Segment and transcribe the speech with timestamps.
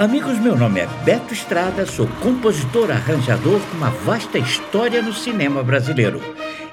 [0.00, 5.62] Amigos, meu nome é Beto Estrada, sou compositor arranjador com uma vasta história no cinema
[5.62, 6.22] brasileiro.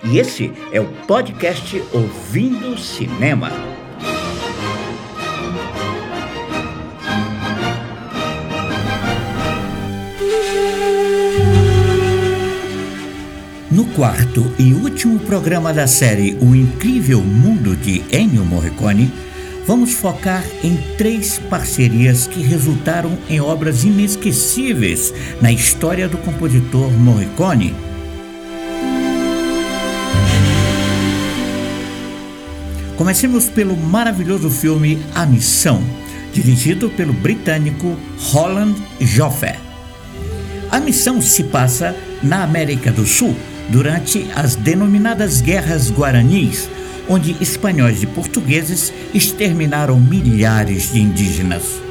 [0.01, 3.51] E esse é o podcast Ouvindo Cinema.
[13.70, 19.12] No quarto e último programa da série O Incrível Mundo de Ennio Morricone,
[19.68, 27.76] vamos focar em três parcerias que resultaram em obras inesquecíveis na história do compositor Morricone.
[32.95, 35.84] Comecemos pelo maravilhoso filme A Missão,
[36.34, 37.98] dirigido pelo britânico
[38.31, 39.54] Roland Joffe.
[40.71, 43.35] A missão se passa na América do Sul
[43.70, 46.70] durante as denominadas Guerras Guaranis,
[47.09, 51.81] onde espanhóis e portugueses exterminaram milhares de indígenas.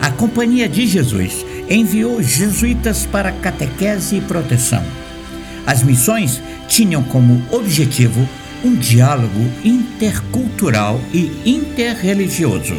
[0.00, 4.82] A Companhia de Jesus enviou jesuítas para catequese e proteção.
[5.66, 8.28] As missões tinham como objetivo
[8.64, 12.76] um diálogo intercultural e interreligioso.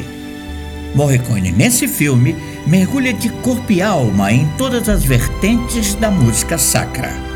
[0.96, 2.36] Morricone, nesse filme,
[2.68, 7.33] mergulha de corpo e alma em todas as vertentes da música sacra.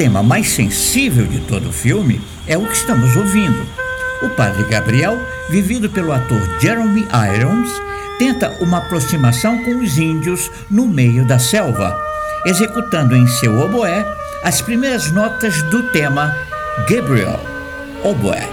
[0.00, 3.66] Tema mais sensível de todo o filme é o que estamos ouvindo.
[4.22, 5.20] O padre Gabriel,
[5.50, 7.06] vivido pelo ator Jeremy
[7.36, 7.68] Irons,
[8.18, 11.94] tenta uma aproximação com os índios no meio da selva,
[12.46, 14.02] executando em seu oboé
[14.42, 16.34] as primeiras notas do tema
[16.88, 17.38] Gabriel,
[18.02, 18.49] oboé.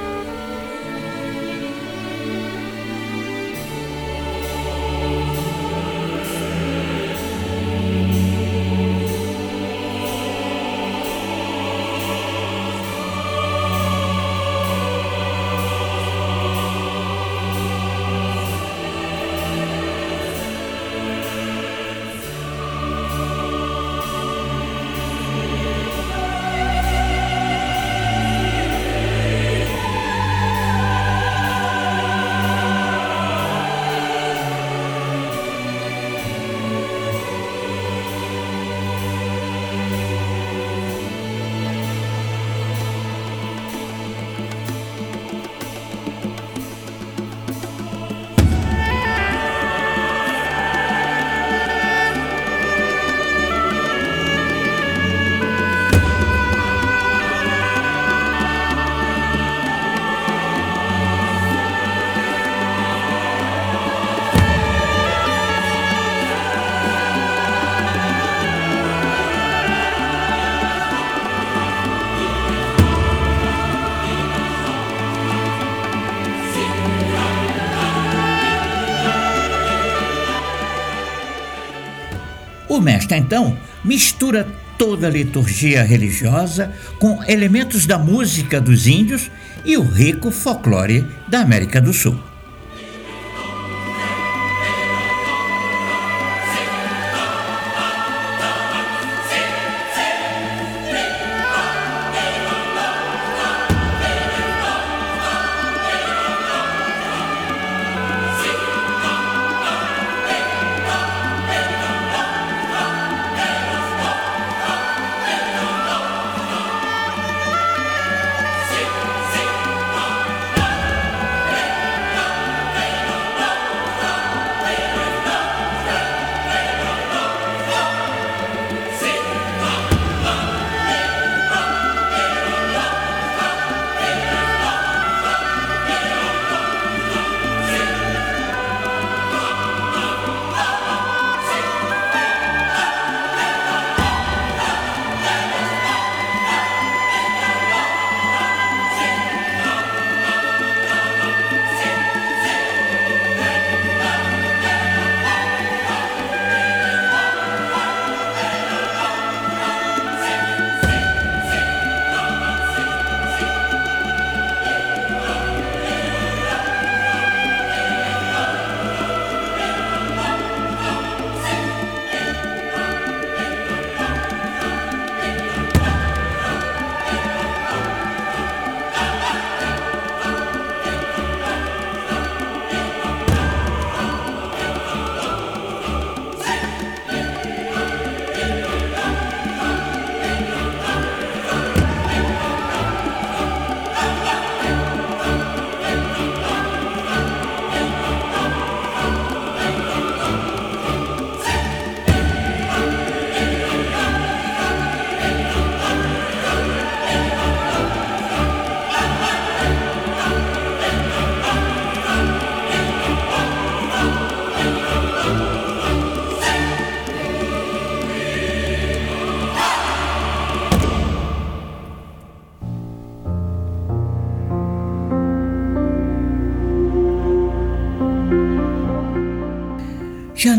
[82.77, 89.31] O mestre, então, mistura toda a liturgia religiosa com elementos da música dos índios
[89.65, 92.19] e o rico folclore da América do Sul.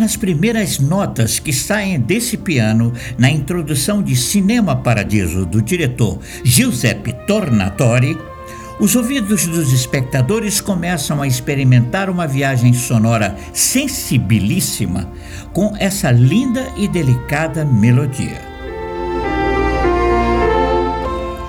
[0.09, 7.13] Nas primeiras notas que saem desse piano, na introdução de Cinema Paradiso do diretor Giuseppe
[7.27, 8.17] Tornatore,
[8.81, 15.13] os ouvidos dos espectadores começam a experimentar uma viagem sonora sensibilíssima
[15.53, 18.41] com essa linda e delicada melodia.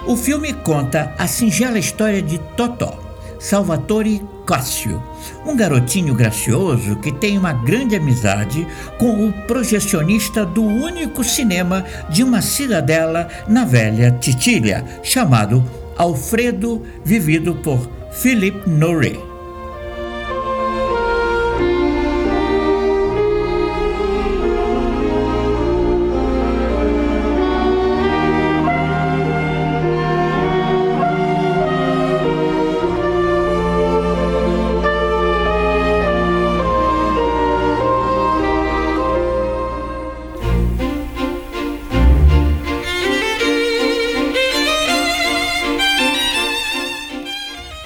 [0.05, 3.08] O filme conta a singela história de Totó,
[3.39, 5.01] Salvatore Cássio,
[5.45, 8.67] um garotinho gracioso que tem uma grande amizade
[8.99, 15.63] com o projecionista do único cinema de uma cidadela na velha Titília, chamado
[15.97, 19.28] Alfredo, vivido por Philippe Noré.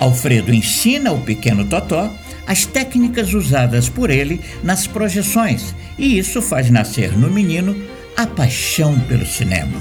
[0.04, 2.12] Alfredo ensina o pequeno Totó
[2.46, 7.74] as técnicas usadas por ele nas projeções, e isso faz nascer no menino
[8.18, 9.72] a paixão pelo cinema.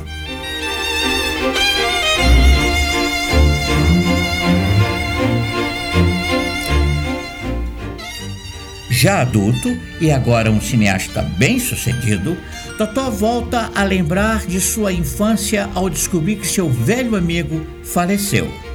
[8.89, 12.37] Já adulto e agora um cineasta bem-sucedido,
[12.79, 18.72] Totó volta a lembrar de sua infância ao descobrir que seu velho amigo faleceu.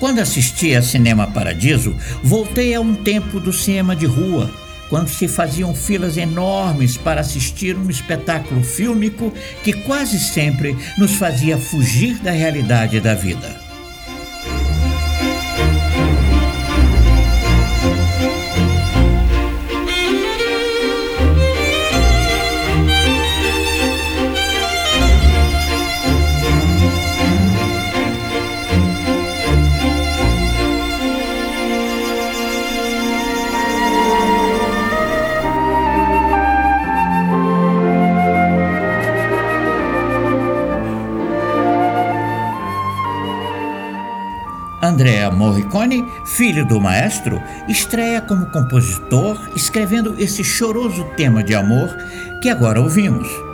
[0.00, 4.50] Quando assisti a Cinema Paradiso, voltei a um tempo do cinema de rua,
[4.88, 9.30] quando se faziam filas enormes para assistir um espetáculo fílmico
[9.62, 13.59] que quase sempre nos fazia fugir da realidade da vida.
[45.00, 51.88] Andrea Morricone, filho do maestro, estreia como compositor, escrevendo esse choroso tema de amor
[52.42, 53.49] que agora ouvimos.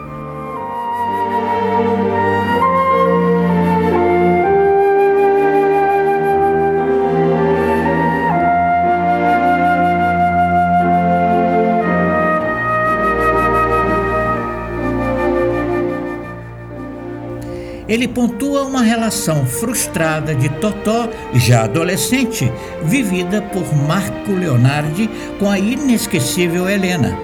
[17.96, 25.58] Ele pontua uma relação frustrada de Totó, já adolescente, vivida por Marco Leonardi com a
[25.58, 27.18] inesquecível Helena,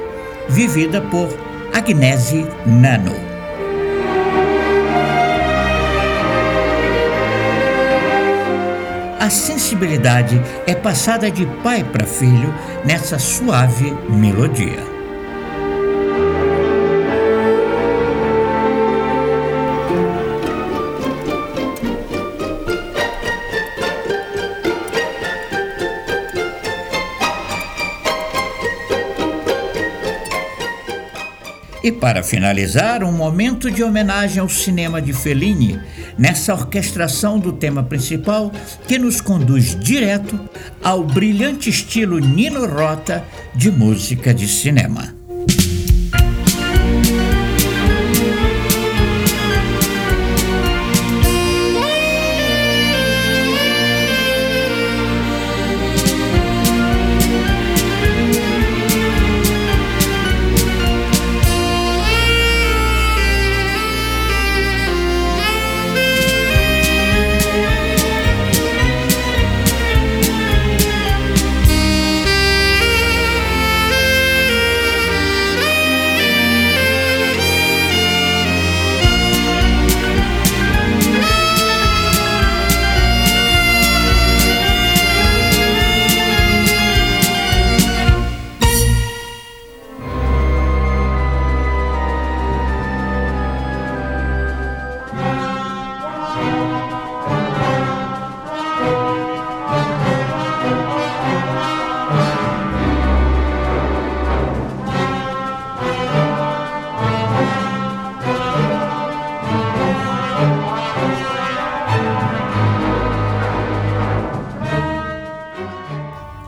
[0.48, 1.28] vivida por
[1.74, 3.14] Agnese Nano.
[9.20, 12.52] A sensibilidade é passada de pai para filho
[12.82, 14.91] nessa suave melodia.
[31.82, 35.80] E para finalizar, um momento de homenagem ao cinema de Fellini,
[36.16, 38.52] nessa orquestração do tema principal
[38.86, 40.38] que nos conduz direto
[40.82, 43.24] ao brilhante estilo Nino Rota
[43.54, 45.21] de música de cinema.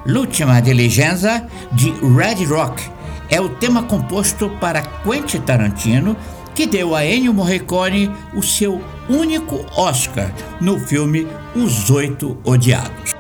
[0.07, 2.91] L'ultima diligenza de Red Rock
[3.31, 6.15] é o tema composto para Quentin Tarantino
[6.55, 10.31] que deu a Ennio Morricone o seu único Oscar
[10.61, 13.14] no filme Os Oito Odiados.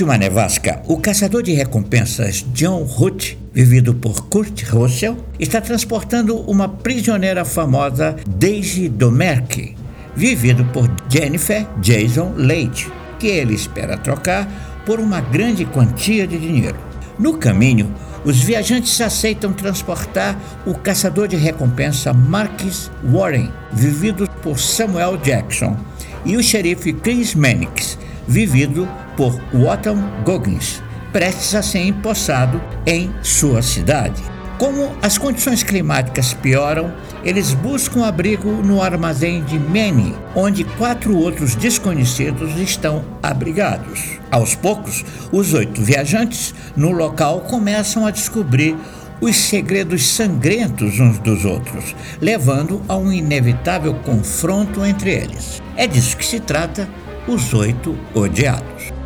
[0.00, 6.68] Uma nevasca, o caçador de recompensas John Hood, vivido por Kurt Russell, está transportando uma
[6.68, 9.74] prisioneira famosa, Daisy Domerck,
[10.14, 12.86] vivido por Jennifer Jason Leigh,
[13.18, 16.78] que ele espera trocar por uma grande quantia de dinheiro.
[17.18, 17.92] No caminho,
[18.24, 25.76] os viajantes aceitam transportar o caçador de recompensa Marcus Warren, vivido por Samuel Jackson,
[26.24, 28.88] e o xerife Chris Mannix, vivido
[29.18, 30.80] por Watton Goggins,
[31.12, 34.22] prestes a ser empossado em sua cidade.
[34.58, 36.92] Como as condições climáticas pioram,
[37.24, 44.20] eles buscam abrigo no armazém de Manny, onde quatro outros desconhecidos estão abrigados.
[44.30, 48.76] Aos poucos, os oito viajantes no local começam a descobrir
[49.20, 55.60] os segredos sangrentos uns dos outros, levando a um inevitável confronto entre eles.
[55.76, 56.88] É disso que se trata
[57.26, 58.97] os Oito Odiados.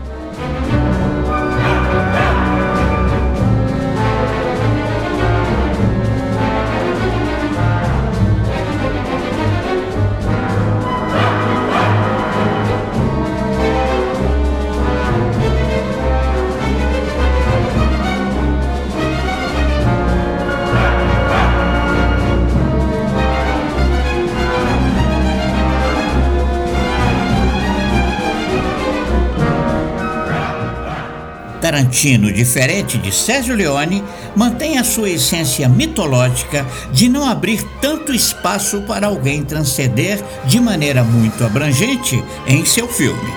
[31.73, 34.05] Tarantino, diferente de Sérgio Leone,
[34.37, 41.03] mantém a sua essência mitológica de não abrir tanto espaço para alguém transcender de maneira
[41.03, 43.33] muito abrangente em seu filme.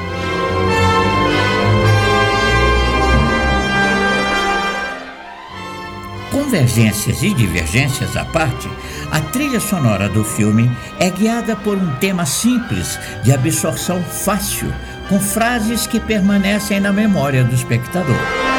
[6.29, 8.69] Convergências e divergências à parte,
[9.11, 14.73] a trilha sonora do filme é guiada por um tema simples, de absorção fácil,
[15.09, 18.54] com frases que permanecem na memória do espectador.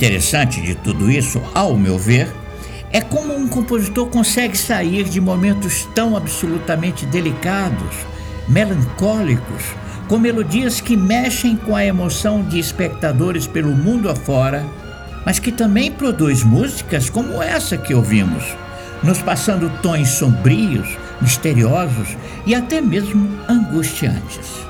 [0.00, 2.32] Interessante de tudo isso, ao meu ver,
[2.90, 7.94] é como um compositor consegue sair de momentos tão absolutamente delicados,
[8.48, 9.62] melancólicos,
[10.08, 14.64] com melodias que mexem com a emoção de espectadores pelo mundo afora,
[15.26, 18.42] mas que também produz músicas como essa que ouvimos,
[19.02, 22.16] nos passando tons sombrios, misteriosos
[22.46, 24.69] e até mesmo angustiantes.